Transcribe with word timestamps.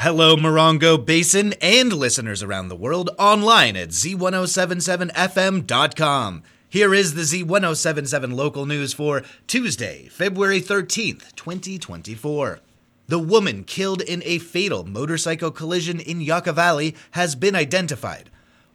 Hello, 0.00 0.36
Morongo 0.36 1.02
Basin 1.02 1.54
and 1.62 1.90
listeners 1.90 2.42
around 2.42 2.68
the 2.68 2.76
world 2.76 3.08
online 3.18 3.76
at 3.76 3.88
z1077fm.com. 3.88 6.42
Here 6.68 6.92
is 6.92 7.14
the 7.14 7.22
Z1077 7.22 8.34
local 8.34 8.66
news 8.66 8.92
for 8.92 9.22
Tuesday, 9.46 10.08
February 10.08 10.60
13th, 10.60 11.34
2024. 11.34 12.60
The 13.06 13.18
woman 13.18 13.64
killed 13.64 14.02
in 14.02 14.22
a 14.26 14.38
fatal 14.38 14.84
motorcycle 14.84 15.50
collision 15.50 15.98
in 15.98 16.20
Yucca 16.20 16.52
Valley 16.52 16.94
has 17.12 17.34
been 17.34 17.56
identified. 17.56 18.28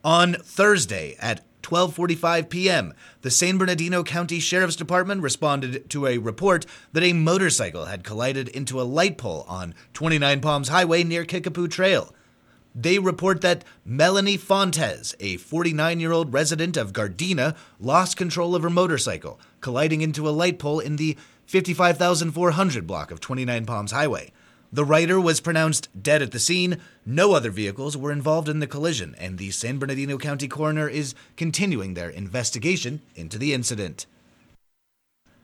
On 0.04 0.34
Thursday 0.34 1.16
at 1.20 1.46
12:45 1.62 2.50
p.m., 2.50 2.94
the 3.22 3.32
San 3.32 3.58
Bernardino 3.58 4.04
County 4.04 4.40
Sheriff's 4.40 4.76
Department 4.76 5.22
responded 5.22 5.90
to 5.90 6.08
a 6.08 6.18
report 6.18 6.66
that 6.94 7.04
a 7.04 7.14
motorcycle 7.14 7.86
had 7.86 8.04
collided 8.04 8.48
into 8.50 8.82
a 8.82 8.84
light 8.84 9.18
pole 9.18 9.46
on 9.48 9.74
29 9.94 10.42
Palms 10.42 10.70
Highway 10.70 11.04
near 11.04 11.26
Kickapoo 11.26 11.68
Trail. 11.68 12.14
They 12.74 13.00
report 13.00 13.42
that 13.42 13.66
Melanie 13.84 14.38
Fontes, 14.38 15.14
a 15.20 15.38
49 15.38 16.00
year 16.00 16.12
old 16.12 16.34
resident 16.34 16.78
of 16.78 16.94
Gardena, 16.94 17.56
lost 17.80 18.16
control 18.16 18.56
of 18.56 18.64
her 18.64 18.70
motorcycle, 18.70 19.40
colliding 19.60 20.02
into 20.02 20.28
a 20.28 20.32
light 20.32 20.58
pole 20.58 20.80
in 20.80 20.96
the 20.96 21.18
55,400 21.48 22.88
block 22.88 23.12
of 23.12 23.20
29 23.20 23.66
Palms 23.66 23.92
Highway. 23.92 24.32
The 24.74 24.86
rider 24.86 25.20
was 25.20 25.42
pronounced 25.42 25.90
dead 26.02 26.22
at 26.22 26.32
the 26.32 26.40
scene. 26.40 26.78
No 27.06 27.34
other 27.34 27.52
vehicles 27.52 27.98
were 27.98 28.12
involved 28.12 28.48
in 28.48 28.60
the 28.60 28.68
collision, 28.68 29.16
and 29.18 29.38
the 29.38 29.52
San 29.52 29.80
Bernardino 29.80 30.18
County 30.18 30.48
coroner 30.48 30.88
is 30.88 31.14
continuing 31.36 31.94
their 31.94 32.10
investigation 32.10 33.02
into 33.14 33.38
the 33.38 33.54
incident. 33.54 34.06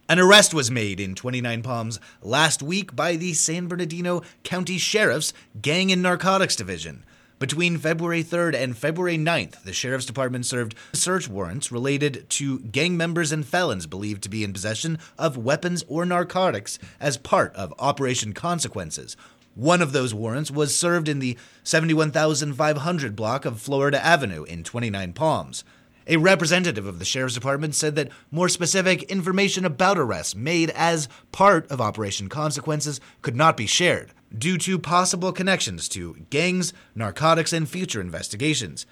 An 0.08 0.20
arrest 0.20 0.54
was 0.54 0.72
made 0.72 1.02
in 1.02 1.14
29 1.14 1.62
Palms 1.62 2.00
last 2.22 2.64
week 2.64 2.96
by 2.96 3.18
the 3.18 3.34
San 3.34 3.68
Bernardino 3.68 4.22
County 4.44 4.78
Sheriff's 4.78 5.34
Gang 5.62 5.92
and 5.92 6.02
Narcotics 6.02 6.56
Division. 6.56 7.04
Between 7.40 7.78
February 7.78 8.24
3rd 8.24 8.56
and 8.56 8.76
February 8.76 9.16
9th, 9.16 9.62
the 9.62 9.72
Sheriff's 9.72 10.08
Department 10.08 10.44
served 10.44 10.74
search 10.92 11.30
warrants 11.30 11.72
related 11.72 12.28
to 12.32 12.58
gang 12.62 12.98
members 12.98 13.32
and 13.32 13.46
felons 13.46 13.86
believed 13.86 14.24
to 14.24 14.30
be 14.30 14.44
in 14.44 14.54
possession 14.54 14.98
of 15.20 15.38
weapons 15.38 15.86
or 15.88 16.04
narcotics 16.04 16.80
as 17.00 17.16
part 17.16 17.56
of 17.56 17.76
Operation 17.78 18.34
Consequences. 18.34 19.16
One 19.54 19.84
of 19.84 19.92
those 19.92 20.16
warrants 20.16 20.50
was 20.50 20.76
served 20.76 21.08
in 21.08 21.20
the 21.20 21.38
71,500 21.64 23.16
block 23.16 23.46
of 23.46 23.62
Florida 23.62 24.04
Avenue 24.04 24.44
in 24.44 24.64
29 24.64 25.14
Palms. 25.14 25.64
A 26.08 26.18
representative 26.18 26.88
of 26.88 26.98
the 26.98 27.06
Sheriff's 27.06 27.36
Department 27.36 27.76
said 27.76 27.94
that 27.98 28.10
more 28.32 28.50
specific 28.50 29.04
information 29.04 29.64
about 29.64 30.00
arrests 30.00 30.36
made 30.36 30.72
as 30.72 31.08
part 31.32 31.70
of 31.70 31.82
Operation 31.82 32.30
Consequences 32.30 33.00
could 33.22 33.36
not 33.36 33.56
be 33.56 33.68
shared 33.68 34.12
due 34.36 34.58
to 34.58 34.80
possible 34.80 35.32
connections 35.32 35.88
to 35.90 36.26
gangs, 36.30 36.74
narcotics, 36.96 37.54
and 37.54 37.70
future 37.70 38.02
investigations. 38.02 38.86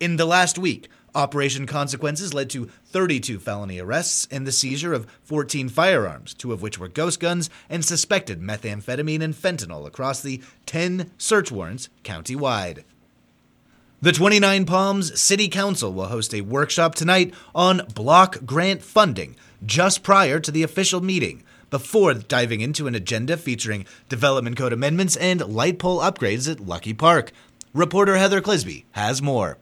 In 0.00 0.16
the 0.16 0.26
last 0.26 0.58
week, 0.58 0.88
Operation 1.14 1.66
Consequences 1.66 2.32
led 2.32 2.48
to 2.50 2.70
32 2.86 3.38
felony 3.38 3.78
arrests 3.78 4.26
and 4.30 4.46
the 4.46 4.52
seizure 4.52 4.94
of 4.94 5.06
14 5.24 5.68
firearms, 5.68 6.34
two 6.34 6.52
of 6.52 6.62
which 6.62 6.78
were 6.78 6.88
ghost 6.88 7.20
guns 7.20 7.50
and 7.68 7.84
suspected 7.84 8.40
methamphetamine 8.40 9.22
and 9.22 9.34
fentanyl 9.34 9.86
across 9.86 10.22
the 10.22 10.42
10 10.66 11.10
search 11.18 11.52
warrants 11.52 11.88
countywide. 12.02 12.84
The 14.00 14.12
29 14.12 14.64
Palms 14.64 15.20
City 15.20 15.48
Council 15.48 15.92
will 15.92 16.06
host 16.06 16.34
a 16.34 16.40
workshop 16.40 16.94
tonight 16.96 17.32
on 17.54 17.86
block 17.94 18.44
grant 18.44 18.82
funding 18.82 19.36
just 19.64 20.02
prior 20.02 20.40
to 20.40 20.50
the 20.50 20.64
official 20.64 21.00
meeting 21.00 21.44
before 21.72 22.12
diving 22.12 22.60
into 22.60 22.86
an 22.86 22.94
agenda 22.94 23.34
featuring 23.34 23.86
development 24.10 24.58
code 24.58 24.74
amendments 24.74 25.16
and 25.16 25.40
light 25.48 25.78
pole 25.78 26.00
upgrades 26.00 26.48
at 26.48 26.60
Luckie 26.60 26.92
Park. 26.92 27.32
Reporter 27.72 28.18
Heather 28.18 28.42
Clisby 28.42 28.84
has 28.92 29.22
more. 29.22 29.56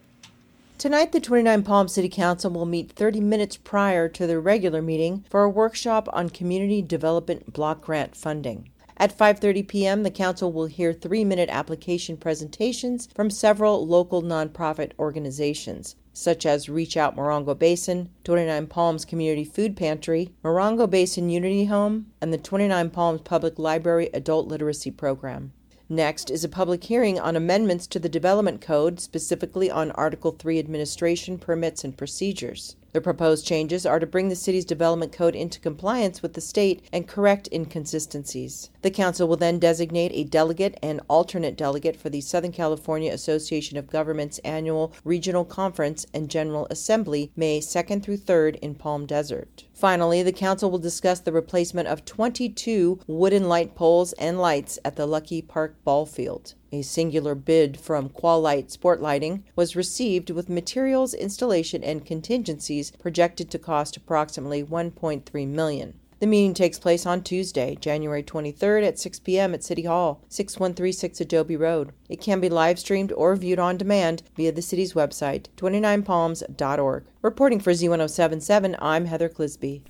Tonight, 0.76 1.12
the 1.12 1.20
29 1.20 1.62
Palm 1.62 1.86
City 1.86 2.08
Council 2.08 2.50
will 2.50 2.66
meet 2.66 2.90
30 2.90 3.20
minutes 3.20 3.56
prior 3.56 4.08
to 4.08 4.26
their 4.26 4.40
regular 4.40 4.82
meeting 4.82 5.24
for 5.30 5.44
a 5.44 5.48
workshop 5.48 6.08
on 6.12 6.30
community 6.30 6.82
development 6.82 7.52
block 7.52 7.80
grant 7.80 8.16
funding. 8.16 8.70
At 8.96 9.16
5:30 9.16 9.68
p.m., 9.68 10.02
the 10.02 10.10
council 10.10 10.50
will 10.50 10.66
hear 10.66 10.92
3-minute 10.92 11.48
application 11.48 12.16
presentations 12.16 13.08
from 13.14 13.30
several 13.30 13.86
local 13.86 14.20
nonprofit 14.20 14.90
organizations 14.98 15.94
such 16.12 16.44
as 16.44 16.68
Reach 16.68 16.96
Out 16.96 17.16
Morongo 17.16 17.58
Basin, 17.58 18.10
29 18.24 18.66
Palms 18.66 19.04
Community 19.04 19.44
Food 19.44 19.76
Pantry, 19.76 20.32
Morongo 20.44 20.88
Basin 20.88 21.30
Unity 21.30 21.66
Home, 21.66 22.06
and 22.20 22.32
the 22.32 22.38
29 22.38 22.90
Palms 22.90 23.20
Public 23.22 23.58
Library 23.58 24.10
Adult 24.12 24.48
Literacy 24.48 24.90
Program. 24.90 25.52
Next 25.88 26.30
is 26.30 26.44
a 26.44 26.48
public 26.48 26.84
hearing 26.84 27.18
on 27.18 27.34
amendments 27.34 27.86
to 27.88 27.98
the 27.98 28.08
Development 28.08 28.60
Code, 28.60 29.00
specifically 29.00 29.70
on 29.70 29.90
Article 29.90 30.30
3 30.30 30.58
Administration, 30.58 31.36
Permits, 31.36 31.82
and 31.82 31.96
Procedures. 31.96 32.76
The 32.92 33.00
proposed 33.00 33.46
changes 33.46 33.86
are 33.86 34.00
to 34.00 34.06
bring 34.06 34.28
the 34.28 34.34
city's 34.34 34.64
development 34.64 35.12
code 35.12 35.36
into 35.36 35.60
compliance 35.60 36.22
with 36.22 36.34
the 36.34 36.40
state 36.40 36.82
and 36.92 37.06
correct 37.06 37.48
inconsistencies. 37.52 38.70
The 38.82 38.90
council 38.90 39.28
will 39.28 39.36
then 39.36 39.60
designate 39.60 40.10
a 40.12 40.24
delegate 40.24 40.76
and 40.82 41.00
alternate 41.08 41.56
delegate 41.56 41.96
for 41.96 42.10
the 42.10 42.20
Southern 42.20 42.50
California 42.50 43.12
Association 43.12 43.76
of 43.76 43.90
Governments 43.90 44.40
annual 44.44 44.92
regional 45.04 45.44
conference 45.44 46.04
and 46.12 46.28
general 46.28 46.66
assembly 46.68 47.30
May 47.36 47.60
2nd 47.60 48.02
through 48.02 48.18
3rd 48.18 48.56
in 48.56 48.74
Palm 48.74 49.06
Desert. 49.06 49.64
Finally, 49.80 50.22
the 50.22 50.30
council 50.30 50.70
will 50.70 50.78
discuss 50.78 51.20
the 51.20 51.32
replacement 51.32 51.88
of 51.88 52.04
22 52.04 53.00
wooden 53.06 53.48
light 53.48 53.74
poles 53.74 54.12
and 54.18 54.38
lights 54.38 54.78
at 54.84 54.96
the 54.96 55.06
Luckie 55.06 55.40
Park 55.40 55.82
ball 55.84 56.04
field. 56.04 56.52
A 56.70 56.82
singular 56.82 57.34
bid 57.34 57.80
from 57.80 58.10
Qualite 58.10 58.70
Sport 58.70 59.00
Lighting 59.00 59.42
was 59.56 59.74
received 59.74 60.28
with 60.28 60.50
materials, 60.50 61.14
installation, 61.14 61.82
and 61.82 62.04
contingencies 62.04 62.90
projected 62.90 63.50
to 63.52 63.58
cost 63.58 63.96
approximately 63.96 64.62
1.3 64.62 65.48
million. 65.48 65.99
The 66.20 66.26
meeting 66.26 66.52
takes 66.52 66.78
place 66.78 67.06
on 67.06 67.22
Tuesday, 67.22 67.78
January 67.80 68.22
23rd 68.22 68.86
at 68.86 68.98
6 68.98 69.20
p.m. 69.20 69.54
at 69.54 69.64
City 69.64 69.84
Hall, 69.84 70.22
6136 70.28 71.18
Adobe 71.18 71.56
Road. 71.56 71.92
It 72.10 72.20
can 72.20 72.40
be 72.40 72.50
live 72.50 72.78
streamed 72.78 73.10
or 73.12 73.34
viewed 73.36 73.58
on 73.58 73.78
demand 73.78 74.22
via 74.36 74.52
the 74.52 74.60
city's 74.60 74.92
website, 74.92 75.46
29palms.org. 75.56 77.04
Reporting 77.22 77.58
for 77.58 77.72
Z1077, 77.72 78.76
I'm 78.80 79.06
Heather 79.06 79.30
Clisby. 79.30 79.80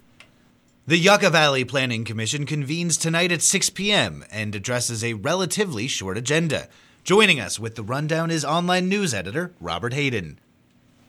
The 0.86 0.98
Yucca 0.98 1.30
Valley 1.30 1.64
Planning 1.64 2.04
Commission 2.04 2.46
convenes 2.46 2.96
tonight 2.96 3.32
at 3.32 3.42
6 3.42 3.70
p.m. 3.70 4.24
and 4.30 4.54
addresses 4.54 5.02
a 5.02 5.14
relatively 5.14 5.88
short 5.88 6.16
agenda. 6.16 6.68
Joining 7.02 7.40
us 7.40 7.58
with 7.58 7.74
the 7.74 7.82
rundown 7.82 8.30
is 8.30 8.44
online 8.44 8.88
news 8.88 9.12
editor 9.12 9.52
Robert 9.60 9.94
Hayden. 9.94 10.38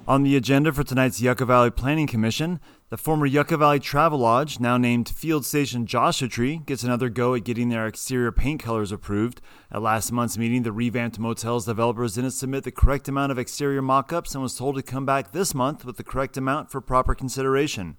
On 0.07 0.23
the 0.23 0.35
agenda 0.35 0.73
for 0.73 0.83
tonight's 0.83 1.21
Yucca 1.21 1.45
Valley 1.45 1.69
Planning 1.69 2.07
Commission, 2.07 2.59
the 2.91 2.97
former 2.97 3.25
Yucca 3.25 3.55
Valley 3.55 3.79
Travelodge, 3.79 4.59
now 4.59 4.75
named 4.75 5.07
Field 5.07 5.45
Station 5.45 5.85
Joshua 5.85 6.27
Tree, 6.27 6.57
gets 6.57 6.83
another 6.83 7.07
go 7.07 7.33
at 7.33 7.45
getting 7.45 7.69
their 7.69 7.87
exterior 7.87 8.33
paint 8.33 8.61
colors 8.61 8.91
approved. 8.91 9.39
At 9.71 9.81
last 9.81 10.11
month's 10.11 10.37
meeting, 10.37 10.63
the 10.63 10.73
revamped 10.73 11.17
motel's 11.17 11.65
developers 11.65 12.15
didn't 12.15 12.31
submit 12.31 12.65
the 12.65 12.71
correct 12.71 13.07
amount 13.07 13.31
of 13.31 13.39
exterior 13.39 13.81
mock 13.81 14.11
ups 14.11 14.35
and 14.35 14.43
was 14.43 14.57
told 14.57 14.75
to 14.75 14.81
come 14.81 15.05
back 15.05 15.31
this 15.31 15.55
month 15.55 15.85
with 15.85 15.95
the 15.95 16.03
correct 16.03 16.35
amount 16.35 16.69
for 16.69 16.81
proper 16.81 17.15
consideration. 17.15 17.95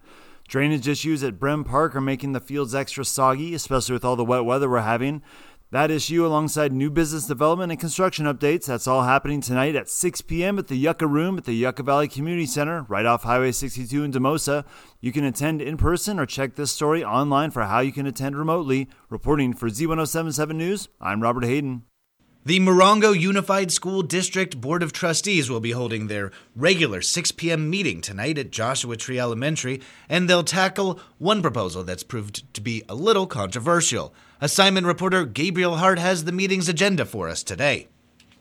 Drainage 0.47 0.87
issues 0.87 1.23
at 1.23 1.39
Brehm 1.39 1.65
Park 1.65 1.97
are 1.97 2.01
making 2.03 2.33
the 2.33 2.41
fields 2.41 2.75
extra 2.75 3.07
soggy, 3.07 3.55
especially 3.55 3.95
with 3.95 4.05
all 4.05 4.17
the 4.17 4.25
wet 4.25 4.45
weather 4.45 4.69
we're 4.69 4.81
having. 4.81 5.23
That 5.73 5.91
issue, 5.91 6.27
alongside 6.27 6.71
new 6.71 6.91
business 6.91 7.27
development 7.27 7.73
and 7.73 7.81
construction 7.81 8.27
updates, 8.27 8.67
that's 8.67 8.87
all 8.87 9.05
happening 9.05 9.41
tonight 9.41 9.75
at 9.75 9.89
6 9.89 10.21
p.m. 10.21 10.59
at 10.59 10.67
the 10.67 10.77
Yucca 10.77 11.07
Room 11.07 11.39
at 11.39 11.45
the 11.45 11.55
Yucca 11.55 11.83
Valley 11.83 12.09
Community 12.09 12.45
Center, 12.45 12.83
right 12.91 13.07
off 13.07 13.23
Highway 13.23 13.53
62 13.53 14.05
in 14.05 14.13
Demosa. 14.13 14.67
You 15.01 15.13
can 15.13 15.25
attend 15.25 15.63
in 15.63 15.79
person 15.79 16.21
or 16.21 16.27
check 16.27 16.57
this 16.57 16.73
story 16.73 17.03
online 17.03 17.53
for 17.53 17.63
how 17.63 17.81
you 17.81 17.91
can 17.91 18.07
attend 18.07 18.37
remotely. 18.37 18.91
Reporting 19.09 19.55
for 19.55 19.71
Z1077 19.71 20.55
News, 20.55 20.89
I'm 21.01 21.23
Robert 21.23 21.47
Hayden. 21.47 21.85
The 22.45 22.59
Morongo 22.59 23.17
Unified 23.17 23.71
School 23.71 24.03
District 24.03 24.61
Board 24.61 24.83
of 24.83 24.93
Trustees 24.93 25.49
will 25.49 25.61
be 25.61 25.71
holding 25.71 26.09
their 26.09 26.33
regular 26.57 27.01
6 27.01 27.31
p.m. 27.31 27.71
meeting 27.71 28.01
tonight 28.01 28.37
at 28.37 28.51
Joshua 28.51 28.97
Tree 28.97 29.21
Elementary, 29.21 29.81
and 30.09 30.29
they'll 30.29 30.43
tackle 30.43 30.99
one 31.19 31.41
proposal 31.41 31.85
that's 31.85 32.03
proved 32.03 32.53
to 32.55 32.61
be 32.61 32.83
a 32.89 32.97
little 32.97 33.29
controversial. 33.29 34.13
Assignment 34.41 34.89
reporter 34.89 35.25
Gabriel 35.25 35.77
Hart 35.77 36.01
has 36.01 36.25
the 36.25 36.33
meeting's 36.33 36.69
agenda 36.69 37.05
for 37.05 37.29
us 37.29 37.45
today. 37.45 37.87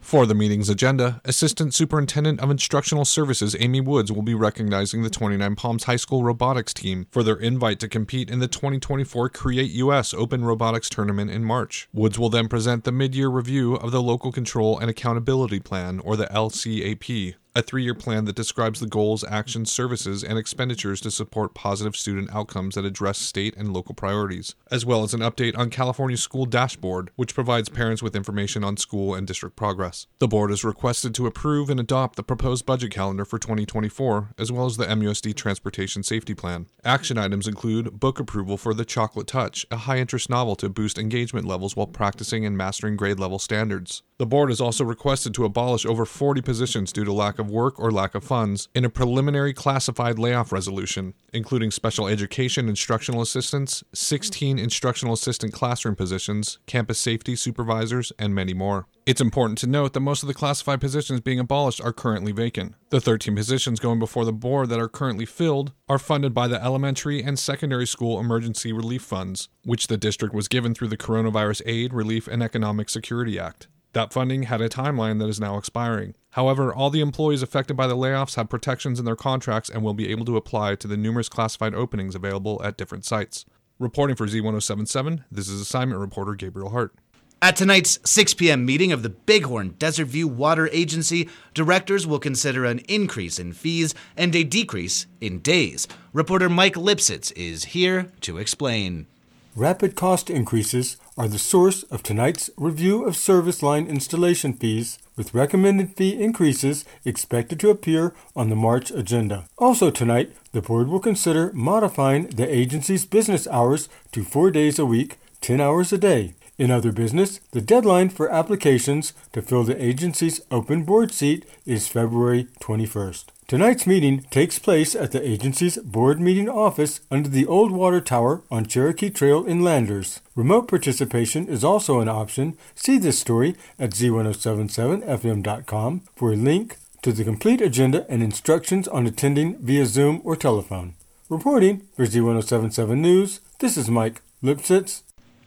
For 0.01 0.25
the 0.25 0.35
meeting's 0.35 0.67
agenda, 0.67 1.21
Assistant 1.23 1.73
Superintendent 1.73 2.41
of 2.41 2.49
Instructional 2.49 3.05
Services 3.05 3.55
Amy 3.57 3.79
Woods 3.79 4.11
will 4.11 4.23
be 4.23 4.33
recognizing 4.33 5.03
the 5.03 5.09
29 5.09 5.55
Palms 5.55 5.83
High 5.85 5.95
School 5.95 6.23
robotics 6.23 6.73
team 6.73 7.07
for 7.11 7.23
their 7.23 7.37
invite 7.37 7.79
to 7.79 7.87
compete 7.87 8.29
in 8.29 8.39
the 8.39 8.47
2024 8.47 9.29
Create 9.29 9.71
US 9.71 10.13
Open 10.13 10.43
Robotics 10.43 10.89
Tournament 10.89 11.31
in 11.31 11.45
March. 11.45 11.87
Woods 11.93 12.19
will 12.19 12.29
then 12.29 12.49
present 12.49 12.83
the 12.83 12.91
mid 12.91 13.15
year 13.15 13.29
review 13.29 13.75
of 13.75 13.91
the 13.91 14.01
Local 14.01 14.33
Control 14.33 14.77
and 14.77 14.89
Accountability 14.89 15.61
Plan, 15.61 15.99
or 15.99 16.17
the 16.17 16.25
LCAP. 16.25 17.35
A 17.53 17.61
three 17.61 17.83
year 17.83 17.93
plan 17.93 18.25
that 18.25 18.35
describes 18.35 18.79
the 18.79 18.87
goals, 18.87 19.23
actions, 19.25 19.71
services, 19.71 20.23
and 20.23 20.37
expenditures 20.37 21.01
to 21.01 21.11
support 21.11 21.53
positive 21.53 21.95
student 21.95 22.33
outcomes 22.33 22.75
that 22.75 22.85
address 22.85 23.17
state 23.17 23.55
and 23.57 23.73
local 23.73 23.93
priorities, 23.93 24.55
as 24.71 24.85
well 24.85 25.03
as 25.03 25.13
an 25.13 25.19
update 25.19 25.57
on 25.57 25.69
California's 25.69 26.21
school 26.21 26.45
dashboard, 26.45 27.11
which 27.15 27.35
provides 27.35 27.69
parents 27.69 28.01
with 28.01 28.15
information 28.15 28.63
on 28.63 28.77
school 28.77 29.13
and 29.13 29.27
district 29.27 29.55
progress. 29.55 30.07
The 30.19 30.27
board 30.27 30.51
is 30.51 30.63
requested 30.63 31.13
to 31.15 31.27
approve 31.27 31.69
and 31.69 31.79
adopt 31.79 32.15
the 32.15 32.23
proposed 32.23 32.65
budget 32.65 32.91
calendar 32.91 33.25
for 33.25 33.37
2024, 33.37 34.29
as 34.37 34.51
well 34.51 34.65
as 34.65 34.77
the 34.77 34.85
MUSD 34.85 35.35
Transportation 35.35 36.03
Safety 36.03 36.33
Plan. 36.33 36.67
Action 36.85 37.17
items 37.17 37.47
include 37.47 37.99
book 37.99 38.19
approval 38.19 38.57
for 38.57 38.73
The 38.73 38.85
Chocolate 38.85 39.27
Touch, 39.27 39.65
a 39.69 39.77
high 39.77 39.97
interest 39.97 40.29
novel 40.29 40.55
to 40.55 40.69
boost 40.69 40.97
engagement 40.97 41.45
levels 41.45 41.75
while 41.75 41.87
practicing 41.87 42.45
and 42.45 42.57
mastering 42.57 42.95
grade 42.95 43.19
level 43.19 43.39
standards. 43.39 44.03
The 44.17 44.25
board 44.27 44.51
is 44.51 44.61
also 44.61 44.85
requested 44.85 45.33
to 45.33 45.45
abolish 45.45 45.83
over 45.83 46.05
40 46.05 46.41
positions 46.41 46.93
due 46.93 47.03
to 47.03 47.11
lack 47.11 47.39
of 47.39 47.40
work 47.49 47.79
or 47.79 47.91
lack 47.91 48.15
of 48.15 48.23
funds 48.23 48.67
in 48.75 48.85
a 48.85 48.89
preliminary 48.89 49.53
classified 49.53 50.19
layoff 50.19 50.51
resolution, 50.51 51.13
including 51.33 51.71
special 51.71 52.07
education 52.07 52.69
instructional 52.69 53.21
assistants, 53.21 53.83
16 53.93 54.59
instructional 54.59 55.13
assistant 55.13 55.53
classroom 55.53 55.95
positions, 55.95 56.59
campus 56.65 56.99
safety 56.99 57.35
supervisors, 57.35 58.11
and 58.19 58.35
many 58.35 58.53
more. 58.53 58.87
It's 59.05 59.21
important 59.21 59.57
to 59.59 59.67
note 59.67 59.93
that 59.93 59.99
most 60.01 60.21
of 60.21 60.27
the 60.27 60.33
classified 60.33 60.79
positions 60.79 61.21
being 61.21 61.39
abolished 61.39 61.81
are 61.81 61.91
currently 61.91 62.31
vacant. 62.31 62.75
The 62.91 63.01
13 63.01 63.35
positions 63.35 63.79
going 63.79 63.97
before 63.97 64.25
the 64.25 64.31
board 64.31 64.69
that 64.69 64.79
are 64.79 64.87
currently 64.87 65.25
filled 65.25 65.71
are 65.89 65.97
funded 65.97 66.33
by 66.33 66.47
the 66.47 66.63
elementary 66.63 67.23
and 67.23 67.39
secondary 67.39 67.87
school 67.87 68.19
emergency 68.19 68.71
relief 68.71 69.01
funds, 69.01 69.49
which 69.63 69.87
the 69.87 69.97
district 69.97 70.35
was 70.35 70.47
given 70.47 70.75
through 70.75 70.89
the 70.89 70.97
Coronavirus 70.97 71.63
Aid, 71.65 71.93
Relief, 71.93 72.27
and 72.27 72.43
Economic 72.43 72.89
Security 72.89 73.39
Act. 73.39 73.67
That 73.93 74.13
funding 74.13 74.43
had 74.43 74.61
a 74.61 74.69
timeline 74.69 75.19
that 75.19 75.27
is 75.27 75.39
now 75.39 75.57
expiring. 75.57 76.15
However, 76.31 76.73
all 76.73 76.89
the 76.89 77.01
employees 77.01 77.41
affected 77.41 77.75
by 77.75 77.87
the 77.87 77.97
layoffs 77.97 78.35
have 78.35 78.49
protections 78.49 78.99
in 78.99 79.05
their 79.05 79.17
contracts 79.17 79.69
and 79.69 79.83
will 79.83 79.93
be 79.93 80.09
able 80.09 80.25
to 80.25 80.37
apply 80.37 80.75
to 80.75 80.87
the 80.87 80.95
numerous 80.95 81.27
classified 81.27 81.75
openings 81.75 82.15
available 82.15 82.61
at 82.63 82.77
different 82.77 83.05
sites. 83.05 83.45
Reporting 83.79 84.15
for 84.15 84.27
Z1077, 84.27 85.25
this 85.29 85.49
is 85.49 85.59
assignment 85.59 85.99
reporter 85.99 86.35
Gabriel 86.35 86.69
Hart. 86.69 86.93
At 87.41 87.55
tonight's 87.55 87.99
6 88.05 88.35
p.m. 88.35 88.65
meeting 88.65 88.91
of 88.91 89.01
the 89.01 89.09
Bighorn 89.09 89.69
Desert 89.79 90.05
View 90.05 90.27
Water 90.27 90.69
Agency, 90.71 91.27
directors 91.55 92.05
will 92.05 92.19
consider 92.19 92.63
an 92.65 92.79
increase 92.87 93.39
in 93.39 93.51
fees 93.51 93.95
and 94.15 94.35
a 94.35 94.43
decrease 94.43 95.07
in 95.19 95.39
days. 95.39 95.87
Reporter 96.13 96.49
Mike 96.49 96.75
Lipsitz 96.75 97.33
is 97.35 97.65
here 97.65 98.11
to 98.21 98.37
explain. 98.37 99.07
Rapid 99.55 99.97
cost 99.97 100.29
increases 100.29 100.95
are 101.17 101.27
the 101.27 101.37
source 101.37 101.83
of 101.83 102.01
tonight's 102.01 102.49
review 102.55 103.03
of 103.03 103.17
service 103.17 103.61
line 103.61 103.85
installation 103.85 104.53
fees, 104.53 104.97
with 105.17 105.33
recommended 105.33 105.97
fee 105.97 106.17
increases 106.17 106.85
expected 107.03 107.59
to 107.59 107.69
appear 107.69 108.13
on 108.33 108.49
the 108.49 108.55
March 108.55 108.91
agenda. 108.91 109.43
Also 109.57 109.91
tonight, 109.91 110.31
the 110.53 110.61
board 110.61 110.87
will 110.87 111.01
consider 111.01 111.51
modifying 111.53 112.27
the 112.27 112.49
agency's 112.49 113.05
business 113.05 113.45
hours 113.45 113.89
to 114.13 114.23
four 114.23 114.51
days 114.51 114.79
a 114.79 114.85
week, 114.85 115.17
10 115.41 115.59
hours 115.59 115.91
a 115.91 115.97
day. 115.97 116.33
In 116.61 116.69
other 116.69 116.91
business, 116.91 117.39
the 117.53 117.59
deadline 117.59 118.09
for 118.09 118.29
applications 118.29 119.13
to 119.33 119.41
fill 119.41 119.63
the 119.63 119.83
agency's 119.83 120.41
open 120.51 120.83
board 120.83 121.11
seat 121.11 121.43
is 121.65 121.87
February 121.87 122.49
21st. 122.59 123.23
Tonight's 123.47 123.87
meeting 123.87 124.21
takes 124.29 124.59
place 124.59 124.93
at 124.93 125.11
the 125.11 125.27
agency's 125.27 125.77
board 125.77 126.21
meeting 126.21 126.47
office 126.47 126.99
under 127.09 127.29
the 127.29 127.47
old 127.47 127.71
water 127.71 127.99
tower 127.99 128.43
on 128.51 128.67
Cherokee 128.67 129.09
Trail 129.09 129.43
in 129.43 129.63
Landers. 129.63 130.19
Remote 130.35 130.67
participation 130.67 131.47
is 131.47 131.63
also 131.63 131.99
an 131.99 132.07
option. 132.07 132.55
See 132.75 132.99
this 132.99 133.17
story 133.17 133.55
at 133.79 133.93
z1077fm.com 133.93 136.01
for 136.15 136.31
a 136.31 136.35
link 136.35 136.77
to 137.01 137.11
the 137.11 137.23
complete 137.23 137.61
agenda 137.61 138.05
and 138.07 138.21
instructions 138.21 138.87
on 138.87 139.07
attending 139.07 139.57
via 139.57 139.87
Zoom 139.87 140.21
or 140.23 140.35
telephone. 140.35 140.93
Reporting 141.27 141.87
for 141.95 142.05
Z1077 142.05 142.99
News, 142.99 143.39
this 143.57 143.77
is 143.77 143.89
Mike 143.89 144.21
Lipsitz. 144.43 145.01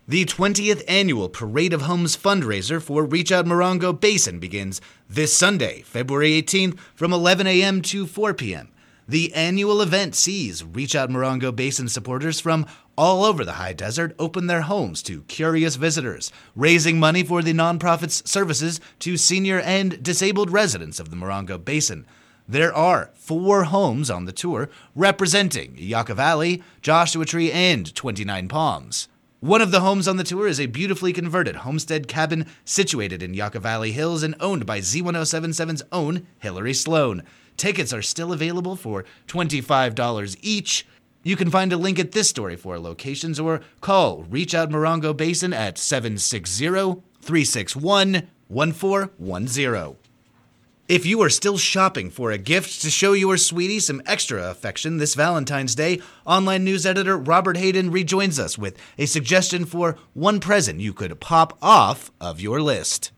The 0.07 0.27
20th 0.27 0.85
annual 0.87 1.31
Parade 1.31 1.73
of 1.73 1.81
Homes 1.81 2.15
fundraiser 2.15 2.83
for 2.83 3.07
Reach 3.07 3.33
Out 3.33 3.47
Morongo 3.47 3.99
Basin 3.99 4.39
begins 4.39 4.83
this 5.09 5.35
Sunday, 5.35 5.81
February 5.81 6.43
18th 6.43 6.79
from 6.95 7.11
11 7.11 7.47
a.m. 7.47 7.81
to 7.81 8.07
4 8.07 8.35
p.m. 8.35 8.69
The 9.09 9.33
annual 9.33 9.81
event 9.81 10.15
sees 10.15 10.63
Reach 10.63 10.95
Out 10.95 11.09
Morongo 11.09 11.57
Basin 11.57 11.89
supporters 11.89 12.39
from 12.39 12.67
all 12.99 13.25
over 13.25 13.47
the 13.47 13.53
high 13.53 13.73
desert 13.73 14.15
open 14.19 14.47
their 14.47 14.61
homes 14.61 15.03
to 15.05 15.23
curious 15.23 15.77
visitors, 15.77 16.31
raising 16.55 17.01
money 17.01 17.23
for 17.23 17.41
the 17.41 17.55
nonprofit's 17.55 18.31
services 18.31 18.83
to 18.99 19.17
senior 19.17 19.61
and 19.61 20.03
disabled 20.03 20.51
residents 20.51 21.01
of 21.01 21.09
the 21.09 21.17
Morongo 21.17 21.57
Basin. 21.57 22.05
There 22.47 22.75
are 22.75 23.11
four 23.15 23.65
homes 23.65 24.11
on 24.11 24.27
the 24.27 24.33
tour 24.33 24.69
representing 24.95 25.77
Yucca 25.79 26.15
Valley, 26.15 26.63
Joshua 26.83 27.25
Tree, 27.25 27.51
and 27.51 27.95
29 27.95 28.49
Palms. 28.49 29.09
One 29.45 29.61
of 29.61 29.73
the 29.73 29.81
homes 29.81 30.09
on 30.09 30.17
the 30.17 30.25
tour 30.25 30.49
is 30.49 30.59
a 30.59 30.65
beautifully 30.65 31.13
converted 31.13 31.57
homestead 31.57 32.09
cabin 32.09 32.47
situated 32.65 33.23
in 33.23 33.35
Yucca 33.35 33.61
Valley 33.61 33.93
Hills 33.93 34.23
and 34.23 34.35
owned 34.41 34.65
by 34.65 34.79
Z1077's 34.79 35.83
own 35.93 36.27
Hillary 36.39 36.73
Sloan. 36.73 37.23
Tickets 37.59 37.93
are 37.93 38.01
still 38.01 38.33
available 38.33 38.75
for 38.75 39.05
$25 39.29 40.39
each. 40.41 40.87
You 41.23 41.37
can 41.37 41.51
find 41.51 41.75
a 41.75 41.77
link 41.77 41.99
at 41.99 42.13
this 42.13 42.31
story 42.31 42.57
for 42.57 42.79
locations 42.79 43.39
or 43.39 43.61
call 43.83 44.23
Reach 44.31 44.55
Out 44.55 44.71
Morongo 44.71 45.15
Basin 45.15 45.53
at 45.53 45.77
760 45.77 47.03
361 47.21 48.27
1410. 48.49 50.04
If 50.87 51.07
you 51.07 51.23
are 51.23 51.31
still 51.31 51.57
shopping 51.57 52.11
for 52.11 52.31
a 52.31 52.37
gift 52.37 52.83
to 52.83 52.91
show 52.91 53.15
your 53.15 53.39
sweetie 53.39 53.81
some 53.81 54.03
extra 54.05 54.51
affection 54.51 54.99
this 54.99 55.15
Valentine's 55.15 55.75
Day, 55.75 56.03
online 56.27 56.63
news 56.63 56.85
editor 56.85 57.17
Robert 57.17 57.57
Hayden 57.57 57.91
rejoins 57.91 58.39
us 58.39 58.59
with 58.59 58.77
a 58.99 59.07
suggestion 59.07 59.65
for 59.65 59.97
one 60.13 60.41
present 60.41 60.81
you 60.81 60.93
could 60.93 61.19
pop 61.21 61.57
off 61.63 62.11
of 62.21 62.39
your 62.39 62.61
list. 62.61 63.13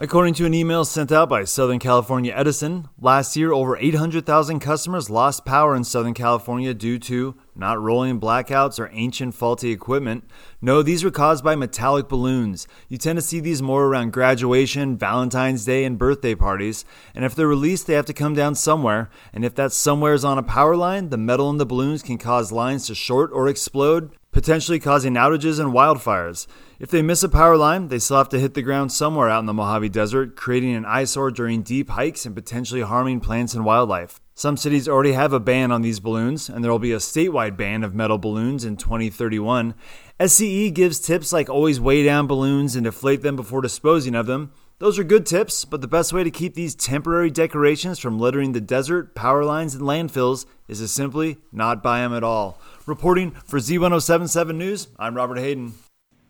According 0.00 0.34
to 0.34 0.46
an 0.46 0.54
email 0.54 0.84
sent 0.84 1.10
out 1.10 1.28
by 1.28 1.42
Southern 1.42 1.80
California 1.80 2.32
Edison, 2.32 2.88
last 3.00 3.34
year 3.34 3.52
over 3.52 3.76
800,000 3.76 4.60
customers 4.60 5.10
lost 5.10 5.44
power 5.44 5.74
in 5.74 5.82
Southern 5.82 6.14
California 6.14 6.72
due 6.72 7.00
to 7.00 7.34
not 7.56 7.82
rolling 7.82 8.20
blackouts 8.20 8.78
or 8.78 8.88
ancient 8.92 9.34
faulty 9.34 9.72
equipment. 9.72 10.22
No, 10.62 10.82
these 10.82 11.02
were 11.02 11.10
caused 11.10 11.42
by 11.42 11.56
metallic 11.56 12.08
balloons. 12.08 12.68
You 12.88 12.96
tend 12.96 13.16
to 13.16 13.22
see 13.22 13.40
these 13.40 13.60
more 13.60 13.86
around 13.86 14.12
graduation, 14.12 14.96
Valentine's 14.96 15.64
Day, 15.64 15.84
and 15.84 15.98
birthday 15.98 16.36
parties. 16.36 16.84
And 17.12 17.24
if 17.24 17.34
they're 17.34 17.48
released, 17.48 17.88
they 17.88 17.94
have 17.94 18.06
to 18.06 18.12
come 18.12 18.34
down 18.34 18.54
somewhere. 18.54 19.10
And 19.32 19.44
if 19.44 19.56
that 19.56 19.72
somewhere 19.72 20.14
is 20.14 20.24
on 20.24 20.38
a 20.38 20.44
power 20.44 20.76
line, 20.76 21.08
the 21.08 21.16
metal 21.16 21.50
in 21.50 21.56
the 21.56 21.66
balloons 21.66 22.04
can 22.04 22.18
cause 22.18 22.52
lines 22.52 22.86
to 22.86 22.94
short 22.94 23.32
or 23.32 23.48
explode, 23.48 24.14
potentially 24.38 24.78
causing 24.78 25.14
outages 25.14 25.58
and 25.58 25.74
wildfires. 25.74 26.46
If 26.78 26.92
they 26.92 27.02
miss 27.02 27.24
a 27.24 27.28
power 27.28 27.56
line, 27.56 27.88
they 27.88 27.98
still 27.98 28.18
have 28.18 28.28
to 28.28 28.38
hit 28.38 28.54
the 28.54 28.62
ground 28.62 28.92
somewhere 28.92 29.28
out 29.28 29.40
in 29.40 29.46
the 29.46 29.52
Mojave 29.52 29.88
Desert, 29.88 30.36
creating 30.36 30.76
an 30.76 30.84
eyesore 30.84 31.32
during 31.32 31.62
deep 31.62 31.90
hikes 31.90 32.24
and 32.24 32.36
potentially 32.36 32.82
harming 32.82 33.18
plants 33.18 33.54
and 33.54 33.64
wildlife. 33.64 34.20
Some 34.36 34.56
cities 34.56 34.86
already 34.86 35.10
have 35.10 35.32
a 35.32 35.40
ban 35.40 35.72
on 35.72 35.82
these 35.82 35.98
balloons, 35.98 36.48
and 36.48 36.62
there 36.62 36.70
will 36.70 36.78
be 36.78 36.92
a 36.92 36.98
statewide 36.98 37.56
ban 37.56 37.82
of 37.82 37.96
metal 37.96 38.16
balloons 38.16 38.64
in 38.64 38.76
2031. 38.76 39.74
SCE 40.20 40.72
gives 40.72 41.00
tips 41.00 41.32
like 41.32 41.50
always 41.50 41.80
weigh 41.80 42.04
down 42.04 42.28
balloons 42.28 42.76
and 42.76 42.84
deflate 42.84 43.22
them 43.22 43.34
before 43.34 43.60
disposing 43.60 44.14
of 44.14 44.26
them. 44.26 44.52
Those 44.80 44.96
are 44.96 45.04
good 45.04 45.26
tips, 45.26 45.64
but 45.64 45.80
the 45.80 45.88
best 45.88 46.12
way 46.12 46.22
to 46.22 46.30
keep 46.30 46.54
these 46.54 46.76
temporary 46.76 47.30
decorations 47.30 47.98
from 47.98 48.20
littering 48.20 48.52
the 48.52 48.60
desert, 48.60 49.12
power 49.12 49.44
lines, 49.44 49.74
and 49.74 49.82
landfills 49.82 50.46
is 50.68 50.78
to 50.78 50.86
simply 50.86 51.38
not 51.50 51.82
buy 51.82 51.98
them 51.98 52.14
at 52.14 52.22
all. 52.22 52.60
Reporting 52.86 53.32
for 53.44 53.58
Z1077 53.58 54.54
News, 54.54 54.86
I'm 54.96 55.16
Robert 55.16 55.38
Hayden. 55.38 55.74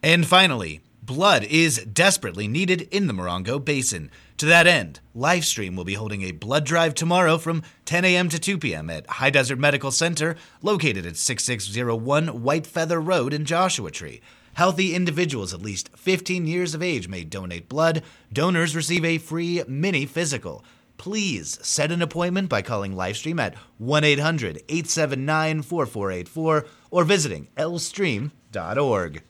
And 0.02 0.26
finally, 0.26 0.80
blood 1.02 1.44
is 1.44 1.84
desperately 1.84 2.48
needed 2.48 2.88
in 2.90 3.06
the 3.06 3.12
Morongo 3.12 3.62
Basin. 3.62 4.10
To 4.38 4.46
that 4.46 4.66
end, 4.66 5.00
LifeStream 5.14 5.76
will 5.76 5.84
be 5.84 5.94
holding 5.94 6.22
a 6.22 6.32
blood 6.32 6.64
drive 6.64 6.94
tomorrow 6.94 7.36
from 7.36 7.62
10 7.84 8.06
a.m. 8.06 8.30
to 8.30 8.38
2 8.38 8.56
p.m. 8.56 8.88
at 8.88 9.06
High 9.08 9.28
Desert 9.28 9.58
Medical 9.58 9.90
Center, 9.90 10.36
located 10.62 11.04
at 11.04 11.18
6601 11.18 12.42
White 12.42 12.66
Feather 12.66 12.98
Road 12.98 13.34
in 13.34 13.44
Joshua 13.44 13.90
Tree. 13.90 14.22
Healthy 14.58 14.92
individuals 14.92 15.54
at 15.54 15.62
least 15.62 15.88
15 15.96 16.48
years 16.48 16.74
of 16.74 16.82
age 16.82 17.06
may 17.06 17.22
donate 17.22 17.68
blood. 17.68 18.02
Donors 18.32 18.74
receive 18.74 19.04
a 19.04 19.18
free 19.18 19.62
mini 19.68 20.04
physical. 20.04 20.64
Please 20.96 21.60
set 21.62 21.92
an 21.92 22.02
appointment 22.02 22.48
by 22.48 22.60
calling 22.60 22.94
LifeStream 22.94 23.38
at 23.38 23.54
1 23.78 24.02
800 24.02 24.56
879 24.68 25.62
4484 25.62 26.66
or 26.90 27.04
visiting 27.04 27.46
lstream.org. 27.56 29.22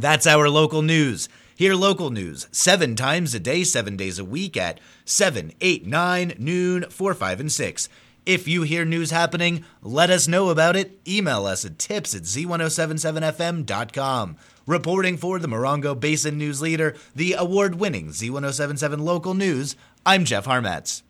That's 0.00 0.26
our 0.26 0.50
local 0.50 0.82
news. 0.82 1.28
Hear 1.54 1.76
local 1.76 2.10
news 2.10 2.48
seven 2.50 2.96
times 2.96 3.36
a 3.36 3.38
day, 3.38 3.62
seven 3.62 3.96
days 3.96 4.18
a 4.18 4.24
week 4.24 4.56
at 4.56 4.80
7, 5.04 5.52
8, 5.60 5.86
9, 5.86 6.34
noon, 6.38 6.86
4, 6.90 7.14
5, 7.14 7.38
and 7.38 7.52
6. 7.52 7.88
If 8.26 8.46
you 8.48 8.62
hear 8.62 8.84
news 8.84 9.12
happening, 9.12 9.64
let 9.80 10.10
us 10.10 10.26
know 10.26 10.48
about 10.48 10.74
it. 10.74 10.98
Email 11.06 11.46
us 11.46 11.64
at 11.64 11.78
tips 11.78 12.16
at 12.16 12.22
z1077fm.com. 12.22 14.36
Reporting 14.66 15.16
for 15.16 15.38
the 15.38 15.46
Morongo 15.46 15.94
Basin 15.98 16.38
News 16.38 16.60
Leader, 16.60 16.96
the 17.14 17.34
award 17.34 17.76
winning 17.76 18.08
Z1077 18.08 18.98
Local 18.98 19.32
News, 19.32 19.76
I'm 20.04 20.24
Jeff 20.24 20.44
Harmatz. 20.44 21.04